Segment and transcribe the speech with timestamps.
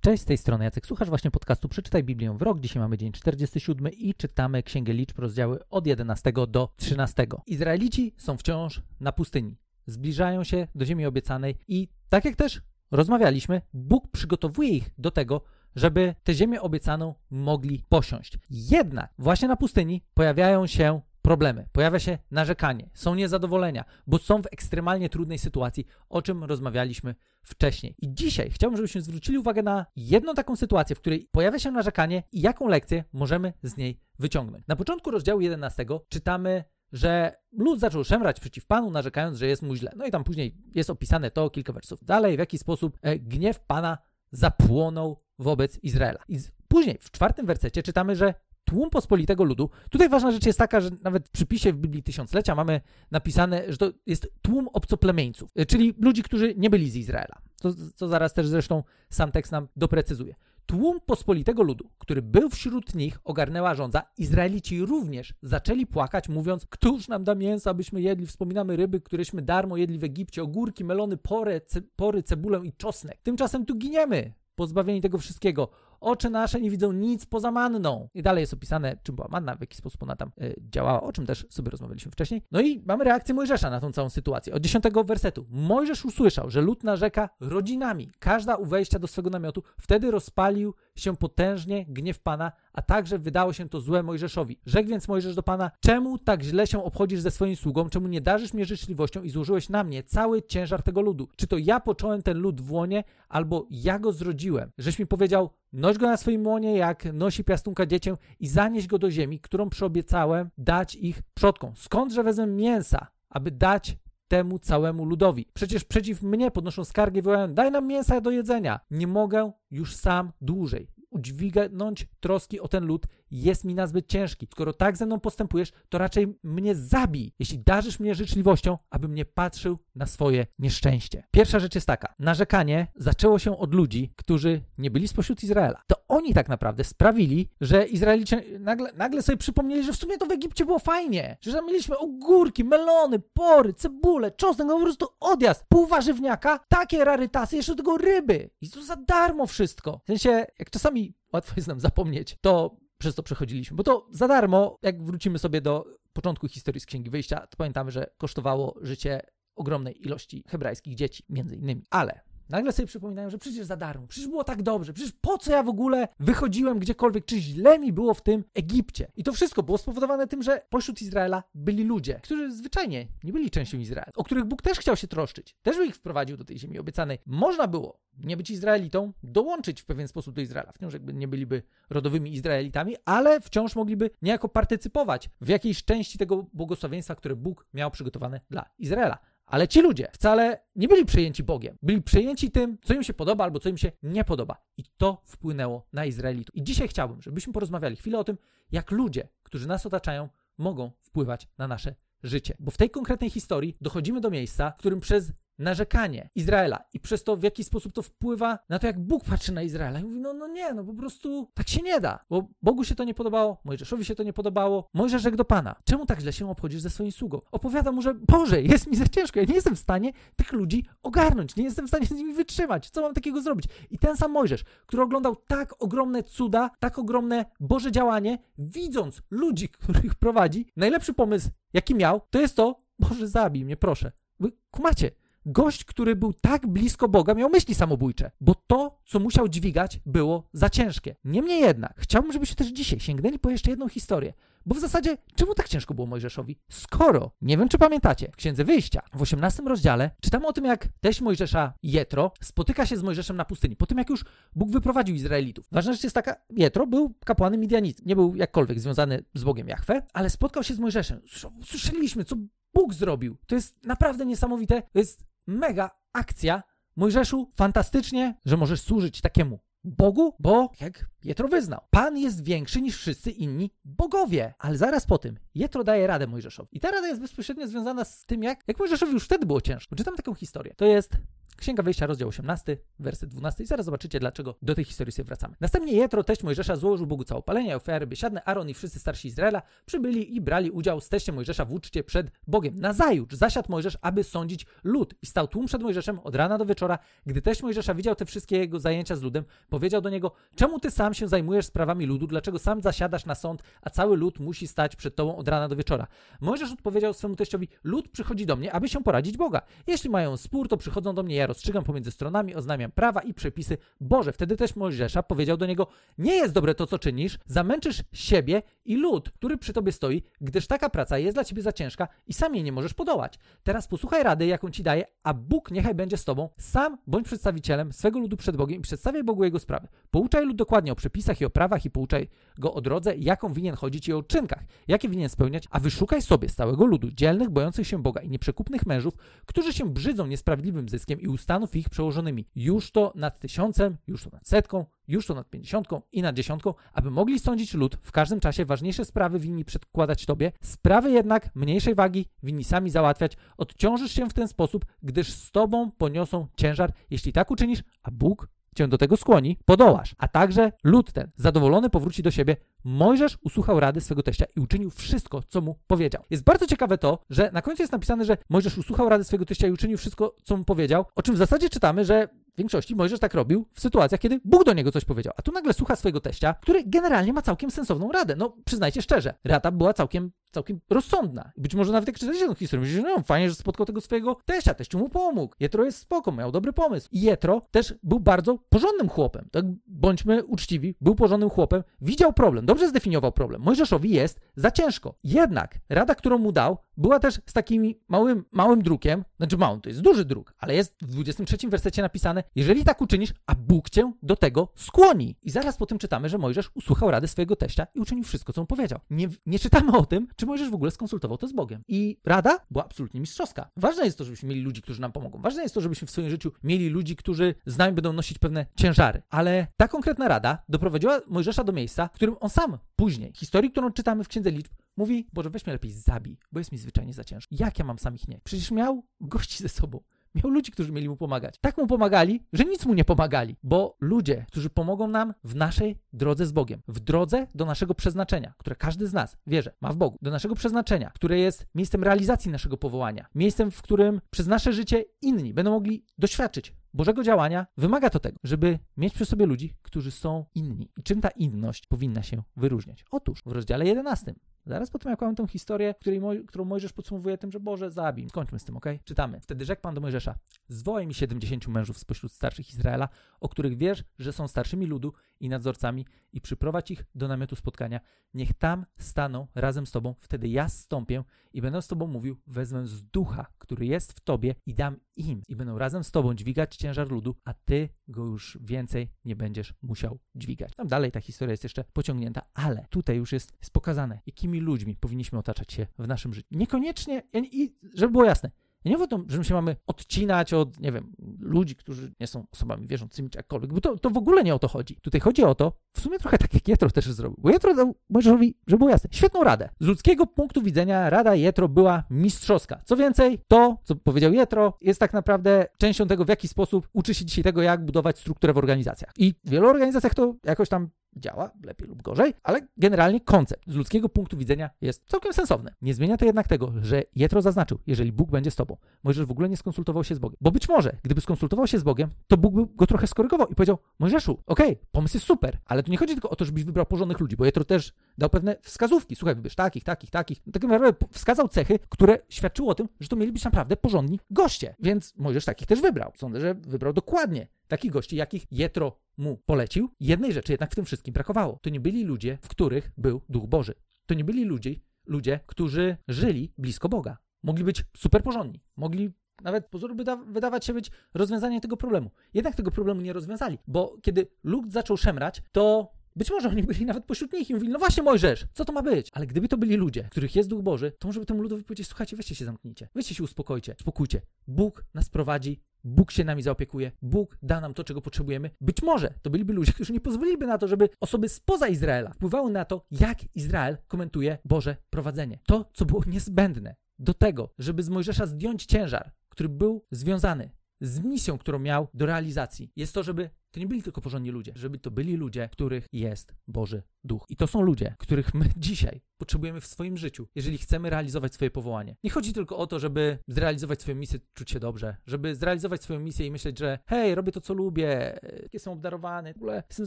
[0.00, 0.86] Cześć, z tej strony Jacek.
[0.86, 2.60] Słuchasz właśnie podcastu Przeczytaj Biblię w rok.
[2.60, 7.26] Dzisiaj mamy dzień 47 i czytamy Księgę Liczb, rozdziały od 11 do 13.
[7.46, 9.56] Izraelici są wciąż na pustyni.
[9.86, 15.42] Zbliżają się do ziemi obiecanej i tak jak też rozmawialiśmy, Bóg przygotowuje ich do tego,
[15.76, 18.38] żeby tę ziemię obiecaną mogli posiąść.
[18.50, 24.46] Jednak właśnie na pustyni pojawiają się problemy, pojawia się narzekanie, są niezadowolenia, bo są w
[24.46, 27.94] ekstremalnie trudnej sytuacji, o czym rozmawialiśmy wcześniej.
[27.98, 32.22] I dzisiaj chciałbym, żebyśmy zwrócili uwagę na jedną taką sytuację, w której pojawia się narzekanie
[32.32, 34.66] i jaką lekcję możemy z niej wyciągnąć.
[34.66, 39.74] Na początku rozdziału 11 czytamy że lud zaczął szemrać przeciw Panu, narzekając, że jest mu
[39.74, 39.92] źle.
[39.96, 43.60] No i tam później jest opisane to kilka wersów dalej, w jaki sposób e, gniew
[43.60, 43.98] Pana
[44.32, 46.20] zapłonął wobec Izraela.
[46.28, 48.34] I później w czwartym wersecie czytamy, że
[48.70, 49.70] tłum pospolitego ludu.
[49.90, 53.76] Tutaj ważna rzecz jest taka, że nawet w przypisie w Biblii Tysiąclecia mamy napisane, że
[53.76, 57.38] to jest tłum obcoplemieńców, e, czyli ludzi, którzy nie byli z Izraela.
[57.62, 60.34] To, co zaraz też zresztą sam tekst nam doprecyzuje.
[60.66, 64.02] Tłum pospolitego ludu, który był wśród nich, ogarnęła żądza.
[64.18, 68.26] Izraelici również zaczęli płakać, mówiąc: Któż nam da mięsa, abyśmy jedli?
[68.26, 73.18] Wspominamy ryby, któreśmy darmo jedli w Egipcie, ogórki, melony, pory, ce, pory cebulę i czosnek.
[73.22, 75.68] Tymczasem tu giniemy, pozbawieni tego wszystkiego
[76.00, 78.08] oczy nasze nie widzą nic poza manną.
[78.14, 81.12] I dalej jest opisane, czym była manna, w jaki sposób ona tam y, działała, o
[81.12, 82.42] czym też sobie rozmawialiśmy wcześniej.
[82.52, 84.54] No i mamy reakcję Mojżesza na tą całą sytuację.
[84.54, 85.46] Od dziesiątego wersetu.
[85.48, 89.62] Mojżesz usłyszał, że lud narzeka rodzinami, każda u wejścia do swego namiotu.
[89.80, 94.58] Wtedy rozpalił się potężnie gniew Pana, a także wydało się to złe Mojżeszowi.
[94.66, 98.20] Rzekł więc Mojżesz do Pana, czemu tak źle się obchodzisz ze swoim sługą, czemu nie
[98.20, 101.28] darzysz mnie życzliwością i złożyłeś na mnie cały ciężar tego ludu?
[101.36, 104.70] Czy to ja począłem ten lud w łonie, albo ja go zrodziłem?
[104.78, 108.98] Żeś mi powiedział, noś go na swoim łonie, jak nosi piastunka dziecię i zanieś go
[108.98, 111.72] do ziemi, którą przyobiecałem dać ich przodkom.
[111.76, 113.96] Skądże wezmę mięsa, aby dać
[114.30, 115.46] temu całemu ludowi.
[115.54, 118.80] Przecież przeciw mnie podnoszą skargi, wołają, daj nam mięsa do jedzenia.
[118.90, 124.48] Nie mogę już sam dłużej udźwignąć troski o ten lud jest mi nazbyt ciężki.
[124.50, 129.24] Skoro tak ze mną postępujesz, to raczej mnie zabij, jeśli darzysz mnie życzliwością, abym nie
[129.24, 131.22] patrzył na swoje nieszczęście.
[131.30, 132.14] Pierwsza rzecz jest taka.
[132.18, 135.82] Narzekanie zaczęło się od ludzi, którzy nie byli spośród Izraela.
[135.86, 140.26] To oni tak naprawdę sprawili, że Izraelicie nagle, nagle sobie przypomnieli, że w sumie to
[140.26, 145.06] w Egipcie było fajnie, że tam mieliśmy ogórki, melony, pory, cebule, czosnek, no po prostu
[145.20, 148.50] odjazd, pół warzywniaka, takie rarytasy, jeszcze do tego ryby.
[148.60, 150.00] I to za darmo wszystko.
[150.04, 153.76] W sensie, jak czasami łatwo jest nam zapomnieć, to przez to przechodziliśmy.
[153.76, 157.90] Bo to za darmo, jak wrócimy sobie do początku historii z Księgi Wyjścia, to pamiętamy,
[157.90, 159.20] że kosztowało życie
[159.56, 161.86] ogromnej ilości hebrajskich dzieci, między innymi.
[161.90, 165.52] Ale Nagle sobie przypominają, że przecież za darmo, przecież było tak dobrze, przecież po co
[165.52, 169.12] ja w ogóle wychodziłem gdziekolwiek, czy źle mi było w tym Egipcie.
[169.16, 173.50] I to wszystko było spowodowane tym, że pośród Izraela byli ludzie, którzy zwyczajnie nie byli
[173.50, 176.58] częścią Izraela, o których Bóg też chciał się troszczyć, też by ich wprowadził do tej
[176.58, 177.18] ziemi obiecanej.
[177.26, 181.62] Można było nie być Izraelitą, dołączyć w pewien sposób do Izraela, wciąż jakby nie byliby
[181.90, 187.90] rodowymi Izraelitami, ale wciąż mogliby niejako partycypować w jakiejś części tego błogosławieństwa, które Bóg miał
[187.90, 189.18] przygotowane dla Izraela.
[189.50, 191.78] Ale ci ludzie wcale nie byli przejęci Bogiem.
[191.82, 194.56] Byli przejęci tym, co im się podoba albo co im się nie podoba.
[194.76, 196.56] I to wpłynęło na Izraelitów.
[196.56, 198.38] I dzisiaj chciałbym, żebyśmy porozmawiali chwilę o tym,
[198.72, 200.28] jak ludzie, którzy nas otaczają,
[200.58, 202.54] mogą wpływać na nasze życie.
[202.58, 207.24] Bo w tej konkretnej historii dochodzimy do miejsca, w którym przez narzekanie Izraela i przez
[207.24, 210.00] to, w jaki sposób to wpływa na to, jak Bóg patrzy na Izraela.
[210.00, 212.94] I mówi, no, no nie, no po prostu tak się nie da, bo Bogu się
[212.94, 214.88] to nie podobało, Mojżeszowi się to nie podobało.
[214.94, 217.40] Mojżesz rzekł do Pana, czemu tak źle się obchodzisz ze swoim sługą?
[217.52, 220.84] Opowiada mu, że Boże, jest mi za ciężko, ja nie jestem w stanie tych ludzi
[221.02, 223.66] ogarnąć, nie jestem w stanie z nimi wytrzymać, co mam takiego zrobić?
[223.90, 229.68] I ten sam Mojżesz, który oglądał tak ogromne cuda, tak ogromne Boże działanie, widząc ludzi,
[229.68, 234.12] których prowadzi, najlepszy pomysł, jaki miał, to jest to, Boże, zabij mnie, proszę.
[234.40, 235.10] Wy kumacie,
[235.52, 240.48] Gość, który był tak blisko Boga, miał myśli samobójcze, bo to, co musiał dźwigać, było
[240.52, 241.16] za ciężkie.
[241.24, 244.32] Niemniej jednak, chciałbym, żebyście też dzisiaj sięgnęli po jeszcze jedną historię.
[244.66, 246.58] Bo w zasadzie, czemu tak ciężko było Mojżeszowi?
[246.68, 250.88] Skoro, nie wiem czy pamiętacie, w Księdze Wyjścia, w 18 rozdziale, czytamy o tym, jak
[251.00, 254.24] teść Mojżesza, Jetro, spotyka się z Mojżeszem na pustyni, po tym jak już
[254.56, 255.66] Bóg wyprowadził Izraelitów.
[255.72, 260.02] Ważna rzecz jest taka, Jetro był kapłanem Midianicy, nie był jakkolwiek związany z Bogiem Jahwe,
[260.12, 261.20] ale spotkał się z Mojżeszem.
[261.64, 262.36] Słyszeliśmy, co
[262.74, 263.36] Bóg zrobił.
[263.46, 264.82] To jest naprawdę niesamowite.
[264.92, 266.62] To jest mega akcja.
[266.96, 272.96] Mojżeszu, fantastycznie, że możesz służyć takiemu Bogu, bo jak Jetro wyznał, Pan jest większy niż
[272.96, 274.54] wszyscy inni bogowie.
[274.58, 276.68] Ale zaraz po tym Jetro daje radę Mojżeszowi.
[276.72, 279.96] I ta rada jest bezpośrednio związana z tym, jak, jak Mojżeszowi już wtedy było ciężko.
[279.96, 280.74] Czytam taką historię.
[280.76, 281.16] To jest
[281.60, 285.54] Księga Wyjścia, rozdział 18, werset 12 i zaraz zobaczycie, dlaczego do tej historii sobie wracamy.
[285.60, 289.28] Następnie Jetro, teść Mojżesza, złożył Bogu całopalenia i ofiary, by siadne Aaron i wszyscy starsi
[289.28, 292.80] Izraela przybyli i brali udział z teściem Mojżesza w uczcie przed Bogiem.
[292.80, 296.98] Nazajutrz zasiadł Mojżesz, aby sądzić lud i stał tłum przed Mojżeszem od rana do wieczora.
[297.26, 300.90] Gdy teść Mojżesza widział te wszystkie jego zajęcia z ludem, powiedział do niego, czemu ty
[300.90, 304.96] sam się zajmujesz sprawami ludu, dlaczego sam zasiadasz na sąd, a cały lud musi stać
[304.96, 306.06] przed tobą od rana do wieczora.
[306.40, 309.62] Mojżesz odpowiedział swemu teściowi, lud przychodzi do mnie, aby się poradzić Boga.
[309.86, 314.32] Jeśli mają spór, to przychodzą do mnie, rozstrzygam pomiędzy stronami, oznamiam prawa i przepisy Boże.
[314.32, 315.86] Wtedy też Mojżesza powiedział do niego,
[316.18, 320.66] nie jest dobre to, co czynisz, zamęczysz siebie i lud, który przy tobie stoi, gdyż
[320.66, 323.38] taka praca jest dla ciebie za ciężka i sam jej nie możesz podołać.
[323.62, 326.48] Teraz posłuchaj rady, jaką ci daję, a Bóg niechaj będzie z tobą.
[326.58, 329.88] Sam bądź przedstawicielem swego ludu przed Bogiem i przedstawiaj Bogu jego sprawy.
[330.10, 333.74] Pouczaj lud dokładnie o przepisach i o prawach i pouczaj go o drodze, jaką winien
[333.74, 338.02] chodzić i o czynkach, jakie winien spełniać, a wyszukaj sobie stałego ludu, dzielnych, bojących się
[338.02, 339.14] Boga i nieprzekupnych mężów,
[339.46, 342.46] którzy się brzydzą niesprawiedliwym zyskiem i ustanów ich przełożonymi.
[342.54, 346.74] Już to nad tysiącem, już to nad setką, już to nad pięćdziesiątką i nad dziesiątką,
[346.92, 351.94] aby mogli sądzić lud w każdym czasie ważniejsze sprawy winni przedkładać tobie, sprawy jednak mniejszej
[351.94, 353.36] wagi winni sami załatwiać.
[353.56, 358.48] Odciążysz się w ten sposób, gdyż z tobą poniosą ciężar, jeśli tak uczynisz, a Bóg
[358.80, 360.14] cię do tego skłoni, podołasz.
[360.18, 362.56] A także lud ten, zadowolony, powróci do siebie.
[362.84, 366.22] Mojżesz usłuchał rady swego teścia i uczynił wszystko, co mu powiedział.
[366.30, 369.66] Jest bardzo ciekawe to, że na końcu jest napisane, że Mojżesz usłuchał rady swego teścia
[369.68, 373.20] i uczynił wszystko, co mu powiedział, o czym w zasadzie czytamy, że w większości Mojżesz
[373.20, 375.32] tak robił w sytuacjach, kiedy Bóg do niego coś powiedział.
[375.36, 378.36] A tu nagle słucha swojego teścia, który generalnie ma całkiem sensowną radę.
[378.36, 381.52] No, przyznajcie szczerze, rada była całkiem, całkiem rozsądna.
[381.56, 384.74] Być może nawet jak czytacie tę historię, myślicie, no fajnie, że spotkał tego swojego teścia,
[384.74, 385.54] teściu mu pomógł.
[385.60, 387.08] Jetro jest spoko, miał dobry pomysł.
[387.12, 389.48] I Jetro też był bardzo porządnym chłopem.
[389.50, 393.62] Tak, bądźmy uczciwi, był porządnym chłopem, widział problem, dobrze zdefiniował problem.
[393.62, 395.14] Mojżeszowi jest za ciężko.
[395.24, 399.88] Jednak rada, którą mu dał, była też z takim małym, małym drukiem, znaczy małym, to
[399.88, 404.12] jest duży druk, ale jest w 23 wersecie napisane, jeżeli tak uczynisz, a Bóg cię
[404.22, 405.36] do tego skłoni.
[405.42, 408.60] I zaraz po tym czytamy, że Mojżesz usłuchał rady swojego teścia i uczynił wszystko, co
[408.60, 408.98] mu powiedział.
[409.10, 411.82] Nie, nie czytamy o tym, czy Mojżesz w ogóle skonsultował to z Bogiem.
[411.88, 413.70] I rada była absolutnie mistrzowska.
[413.76, 415.42] Ważne jest to, żebyśmy mieli ludzi, którzy nam pomogą.
[415.42, 418.66] Ważne jest to, żebyśmy w swoim życiu mieli ludzi, którzy z nami będą nosić pewne
[418.76, 419.22] ciężary.
[419.30, 423.92] Ale ta konkretna rada doprowadziła Mojżesza do miejsca, w którym on sam później, historii, którą
[423.92, 427.24] czytamy w Księdze Liczb, mówi, Boże, weź mnie lepiej zabij, bo jest mi zwyczajnie za
[427.24, 427.54] ciężko.
[427.58, 428.40] Jak ja mam sam ich nie?
[428.44, 430.00] Przecież miał gości ze sobą.
[430.34, 431.58] Miał ludzi, którzy mieli mu pomagać.
[431.60, 435.96] Tak mu pomagali, że nic mu nie pomagali, bo ludzie, którzy pomogą nam w naszej
[436.12, 439.96] drodze z Bogiem, w drodze do naszego przeznaczenia, które każdy z nas wierzy, ma w
[439.96, 444.72] Bogu, do naszego przeznaczenia, które jest miejscem realizacji naszego powołania, miejscem, w którym przez nasze
[444.72, 449.74] życie inni będą mogli doświadczyć Bożego działania, wymaga to tego, żeby mieć przy sobie ludzi,
[449.82, 450.88] którzy są inni.
[450.96, 453.04] I czym ta inność powinna się wyróżniać?
[453.10, 454.34] Otóż w rozdziale 11
[454.66, 457.90] Zaraz po tym, jak mam tę historię, której Moj, którą Mojżesz podsumowuje tym, że Boże,
[457.90, 458.28] zabij.
[458.28, 458.86] Skończmy z tym, ok?
[459.04, 459.40] Czytamy.
[459.40, 460.34] Wtedy rzekł Pan do Mojżesza,
[460.68, 463.08] zwołaj mi 70 mężów spośród starszych Izraela,
[463.40, 468.00] o których wiesz, że są starszymi ludu i nadzorcami i przyprowadź ich do namiotu spotkania.
[468.34, 472.86] Niech tam staną razem z Tobą, wtedy ja zstąpię i będę z Tobą mówił, wezmę
[472.86, 476.76] z ducha, który jest w Tobie i dam im i będą razem z Tobą dźwigać
[476.80, 480.74] ciężar ludu, a Ty go już więcej nie będziesz musiał dźwigać.
[480.74, 484.96] Tam dalej ta historia jest jeszcze pociągnięta, ale tutaj już jest, jest pokazane, jakimi ludźmi
[484.96, 486.48] powinniśmy otaczać się w naszym życiu.
[486.50, 488.50] Niekoniecznie, i żeby było jasne,
[488.84, 492.46] ja nie mówię że my się mamy odcinać od, nie wiem, ludzi, którzy nie są
[492.52, 494.96] osobami wierzącymi czy jakkolwiek, bo to, to w ogóle nie o to chodzi.
[495.02, 497.94] Tutaj chodzi o to, w sumie trochę tak jak Jetro też zrobił, bo Jetro dał
[498.10, 499.68] Mojżeszowi, żeby było jasne, świetną radę.
[499.80, 502.82] Z ludzkiego punktu widzenia rada Jetro była mistrzowska.
[502.84, 507.14] Co więcej, to, co powiedział Jetro, jest tak naprawdę częścią tego, w jaki sposób uczy
[507.14, 509.12] się dzisiaj tego, jak budować strukturę w organizacjach.
[509.18, 513.74] I w wielu organizacjach to jakoś tam działa, lepiej lub gorzej, ale generalnie koncept z
[513.74, 515.74] ludzkiego punktu widzenia jest całkiem sensowny.
[515.82, 519.30] Nie zmienia to jednak tego, że Jetro zaznaczył, jeżeli Bóg będzie z tobą, Mojżesz w
[519.30, 520.36] ogóle nie skonsultował się z Bogiem.
[520.40, 523.54] Bo być może, gdyby skonsultował się z Bogiem, to Bóg by go trochę skorygował i
[523.54, 526.64] powiedział, Mojżeszu, okej, okay, pomysł jest super, ale tu nie chodzi tylko o to, żebyś
[526.64, 529.16] wybrał porządnych ludzi, bo Jetro też dał pewne wskazówki.
[529.16, 530.38] Słuchaj, wybierz takich, takich, takich.
[530.52, 534.74] Tak naprawdę wskazał cechy, które świadczyły o tym, że to mieli być naprawdę porządni goście.
[534.80, 536.12] Więc Mojżesz takich też wybrał.
[536.16, 539.90] Sądzę, że wybrał dokładnie takich gości, jakich Jetro mu polecił.
[540.00, 541.58] Jednej rzeczy jednak w tym wszystkim brakowało.
[541.62, 543.74] To nie byli ludzie, w których był Duch Boży.
[544.06, 544.74] To nie byli ludzie,
[545.06, 547.18] ludzie, którzy żyli blisko Boga.
[547.42, 548.60] Mogli być super porządni.
[548.76, 549.10] Mogli
[549.42, 552.10] nawet pozoru by wydawać się być rozwiązaniem tego problemu.
[552.34, 556.86] Jednak tego problemu nie rozwiązali, bo kiedy lud zaczął szemrać, to być może oni byli
[556.86, 559.08] nawet pośród nich i mówili, no właśnie Mojżesz, co to ma być?
[559.12, 561.86] Ale gdyby to byli ludzie, których jest Duch Boży, to może by temu ludowi powiedzieć,
[561.86, 564.22] słuchajcie, weźcie się zamknijcie, weźcie się uspokojcie, spokójcie.
[564.46, 568.50] Bóg nas prowadzi, Bóg się nami zaopiekuje, Bóg da nam to, czego potrzebujemy.
[568.60, 572.50] Być może to byliby ludzie, którzy nie pozwoliliby na to, żeby osoby spoza Izraela wpływały
[572.50, 575.38] na to, jak Izrael komentuje Boże prowadzenie.
[575.46, 580.50] To, co było niezbędne do tego, żeby z Mojżesza zdjąć ciężar, który był związany
[580.80, 582.72] z misją, którą miał do realizacji.
[582.76, 586.34] Jest to, żeby to nie byli tylko porządni ludzie, żeby to byli ludzie, których jest
[586.48, 587.26] Boży Duch.
[587.28, 591.50] I to są ludzie, których my dzisiaj potrzebujemy w swoim życiu, jeżeli chcemy realizować swoje
[591.50, 591.96] powołanie.
[592.04, 596.00] Nie chodzi tylko o to, żeby zrealizować swoją misję, czuć się dobrze, żeby zrealizować swoją
[596.00, 598.18] misję i myśleć, że hej, robię to, co lubię,
[598.52, 599.86] jestem obdarowany, w ogóle jestem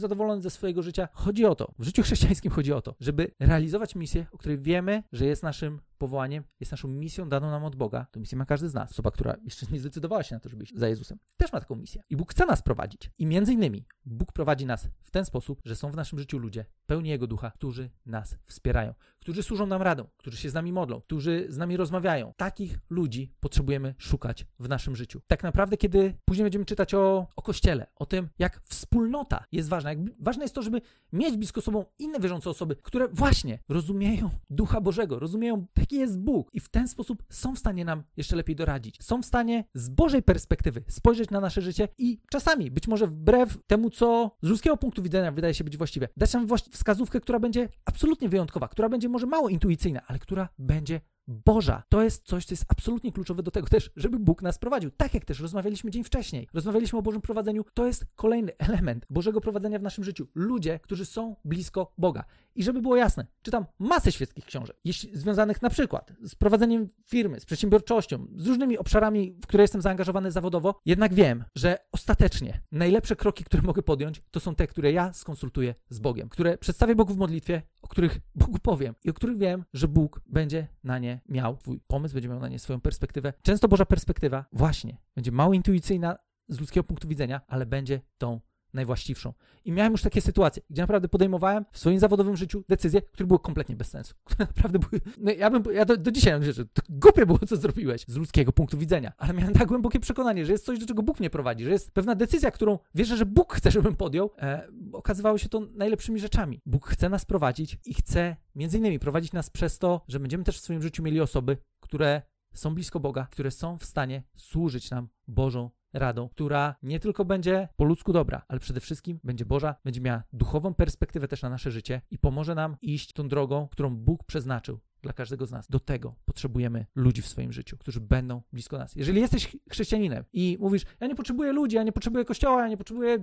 [0.00, 1.08] zadowolony ze swojego życia.
[1.12, 5.02] Chodzi o to, w życiu chrześcijańskim chodzi o to, żeby realizować misję, o której wiemy,
[5.12, 8.06] że jest naszym powołaniem, jest naszą misją daną nam od Boga.
[8.10, 8.90] To misję ma każdy z nas.
[8.90, 11.76] Osoba, która jeszcze nie zdecydowała się na to, żeby iść za Jezusem, też ma taką
[11.76, 12.02] misję.
[12.10, 13.10] I Bóg chce nas prowadzić.
[13.18, 16.64] I między innymi Bóg prowadzi nas w ten sposób, że są w naszym życiu ludzie
[16.86, 21.00] pełni Jego ducha, którzy nas wspierają, którzy służą nam radą, którzy się z nami modlą,
[21.00, 22.32] którzy z nami rozmawiają.
[22.36, 25.20] Takich ludzi potrzebujemy szukać w naszym życiu.
[25.26, 29.90] Tak naprawdę, kiedy później będziemy czytać o, o Kościele, o tym, jak wspólnota jest ważna,
[29.90, 30.80] jak ważne jest to, żeby
[31.12, 36.50] mieć blisko sobą inne wierzące osoby, które właśnie rozumieją Ducha Bożego, rozumieją, jaki jest Bóg
[36.52, 39.02] i w ten sposób są w stanie nam jeszcze lepiej doradzić.
[39.02, 43.58] Są w stanie z Bożej perspektywy spojrzeć na nasze życie i czasami, być może wbrew
[43.66, 46.46] temu, co z ludzkiego punktu widzenia wydaje się być właściwe, dać nam
[46.94, 51.82] wskazówkę, która będzie absolutnie wyjątkowa, która będzie może mało intuicyjna, ale która będzie Boża.
[51.88, 54.90] To jest coś, co jest absolutnie kluczowe do tego też, żeby Bóg nas prowadził.
[54.90, 56.48] Tak jak też rozmawialiśmy dzień wcześniej.
[56.54, 57.64] Rozmawialiśmy o Bożym prowadzeniu.
[57.74, 60.26] To jest kolejny element Bożego prowadzenia w naszym życiu.
[60.34, 62.24] Ludzie, którzy są blisko Boga.
[62.54, 67.40] I żeby było jasne, czytam masę świeckich książek, jeśli, związanych na przykład z prowadzeniem firmy,
[67.40, 70.80] z przedsiębiorczością, z różnymi obszarami, w które jestem zaangażowany zawodowo.
[70.86, 75.74] Jednak wiem, że ostatecznie najlepsze kroki, które mogę podjąć, to są te, które ja skonsultuję
[75.88, 79.64] z Bogiem, które przedstawię Bogu w modlitwie, o których Bogu powiem i o których wiem,
[79.72, 83.32] że Bóg będzie na nie miał swój pomysł, będzie miał na nie swoją perspektywę.
[83.42, 88.40] Często Boża perspektywa właśnie będzie mało intuicyjna z ludzkiego punktu widzenia, ale będzie tą
[88.74, 89.32] najwłaściwszą.
[89.64, 93.38] I miałem już takie sytuacje, gdzie naprawdę podejmowałem w swoim zawodowym życiu decyzje, które były
[93.38, 94.14] kompletnie bez sensu.
[94.24, 95.00] Które naprawdę były.
[95.18, 95.62] No ja bym.
[95.74, 99.12] Ja do, do dzisiaj myślę, że to głupie było, co zrobiłeś z ludzkiego punktu widzenia.
[99.18, 101.90] Ale miałem tak głębokie przekonanie, że jest coś, do czego Bóg mnie prowadzi, że jest
[101.90, 104.30] pewna decyzja, którą wierzę, że Bóg chce, żebym podjął.
[104.38, 106.60] E, okazywało się to najlepszymi rzeczami.
[106.66, 110.58] Bóg chce nas prowadzić i chce między innymi prowadzić nas przez to, że będziemy też
[110.58, 112.22] w swoim życiu mieli osoby, które
[112.54, 117.68] są blisko Boga, które są w stanie służyć nam Bożą radą, która nie tylko będzie
[117.76, 121.70] po ludzku dobra, ale przede wszystkim będzie Boża, będzie miała duchową perspektywę też na nasze
[121.70, 125.68] życie i pomoże nam iść tą drogą, którą Bóg przeznaczył dla każdego z nas.
[125.68, 128.96] Do tego potrzebujemy ludzi w swoim życiu, którzy będą blisko nas.
[128.96, 132.76] Jeżeli jesteś chrześcijaninem i mówisz, ja nie potrzebuję ludzi, ja nie potrzebuję kościoła, ja nie
[132.76, 133.18] potrzebuję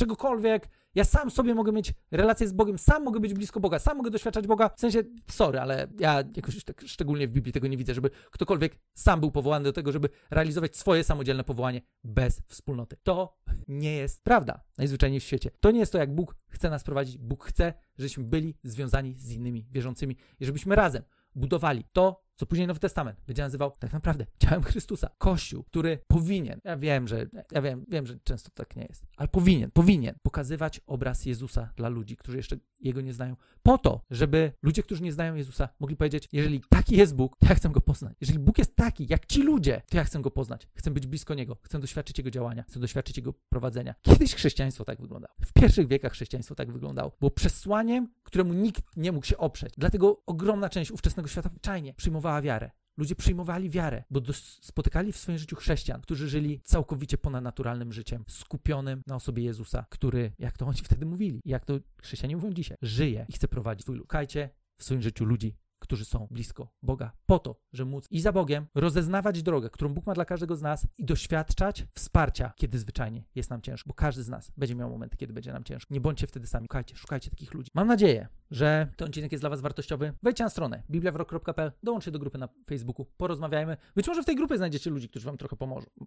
[0.00, 3.96] czegokolwiek, ja sam sobie mogę mieć relację z Bogiem, sam mogę być blisko Boga, sam
[3.96, 4.68] mogę doświadczać Boga.
[4.76, 8.78] W sensie, sorry, ale ja jakoś tak szczególnie w Biblii tego nie widzę, żeby ktokolwiek
[8.94, 12.96] sam był powołany do tego, żeby realizować swoje samodzielne powołanie bez wspólnoty.
[13.02, 13.36] To
[13.68, 15.50] nie jest prawda, najzwyczajniej w świecie.
[15.60, 17.18] To nie jest to, jak Bóg chce nas prowadzić.
[17.18, 21.02] Bóg chce, żebyśmy byli związani z innymi wierzącymi i żebyśmy razem
[21.34, 25.10] budowali to, co później Nowy Testament będzie nazywał tak naprawdę ciałem Chrystusa.
[25.18, 29.28] Kościół, który powinien, ja wiem, że ja wiem, wiem, że często tak nie jest, ale
[29.28, 34.52] powinien, powinien pokazywać obraz Jezusa dla ludzi, którzy jeszcze Jego nie znają, po to, żeby
[34.62, 37.80] ludzie, którzy nie znają Jezusa, mogli powiedzieć, jeżeli taki jest Bóg, to ja chcę Go
[37.80, 38.16] poznać.
[38.20, 40.68] Jeżeli Bóg jest taki, jak ci ludzie, to ja chcę Go poznać.
[40.74, 43.94] Chcę być blisko Niego, chcę doświadczyć Jego działania, chcę doświadczyć Jego prowadzenia.
[44.02, 45.34] Kiedyś chrześcijaństwo tak wyglądało.
[45.44, 47.12] W pierwszych wiekach chrześcijaństwo tak wyglądało.
[47.20, 49.72] Było przesłaniem, któremu nikt nie mógł się oprzeć.
[49.78, 52.70] Dlatego ogromna część ówczesnego świata zwyczajnie przyjmowała wiarę.
[52.96, 54.20] Ludzie przyjmowali wiarę, bo
[54.60, 60.32] spotykali w swoim życiu chrześcijan, którzy żyli całkowicie ponadnaturalnym życiem, skupionym na osobie Jezusa, który,
[60.38, 63.96] jak to oni wtedy mówili, jak to chrześcijanie mówią dzisiaj, żyje i chce prowadzić swój
[63.96, 68.32] Lukajcie w swoim życiu ludzi którzy są blisko Boga, po to, żeby móc i za
[68.32, 73.24] Bogiem rozeznawać drogę, którą Bóg ma dla każdego z nas i doświadczać wsparcia, kiedy zwyczajnie
[73.34, 75.94] jest nam ciężko, bo każdy z nas będzie miał momenty, kiedy będzie nam ciężko.
[75.94, 77.70] Nie bądźcie wtedy sami, szukajcie, szukajcie takich ludzi.
[77.74, 80.12] Mam nadzieję, że ten odcinek jest dla Was wartościowy.
[80.22, 83.76] Wejdźcie na stronę bibliawrok.pl, dołączcie do grupy na Facebooku, porozmawiajmy.
[83.94, 85.56] Być może w tej grupie znajdziecie ludzi, którzy Wam trochę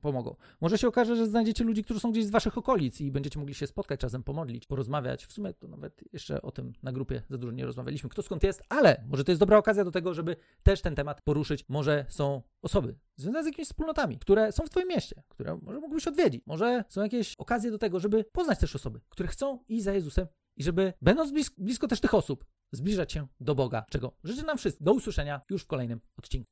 [0.02, 0.36] pomogą.
[0.62, 3.54] Może się okaże, że znajdziecie ludzi, którzy są gdzieś z Waszych okolic i będziecie mogli
[3.54, 5.26] się spotkać czasem, pomodlić, porozmawiać.
[5.26, 8.44] W sumie to nawet jeszcze o tym na grupie za dużo nie rozmawialiśmy, kto skąd
[8.44, 11.66] jest, ale może to jest dobra okazja do tego, żeby też ten temat poruszyć.
[11.70, 16.08] Może są osoby związane z jakimiś wspólnotami, które są w Twoim mieście, które może mógłbyś
[16.08, 16.42] odwiedzić.
[16.46, 20.28] Może są jakieś okazje do tego, żeby poznać też osoby, które chcą iść za Jezusem
[20.58, 24.58] i żeby, będąc blisko, blisko też tych osób, zbliżać się do Boga, czego życzę nam
[24.58, 24.86] wszystkim.
[24.86, 26.42] Do usłyszenia już w kolejnym odcinku.